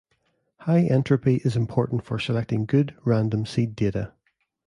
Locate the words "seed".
3.45-3.75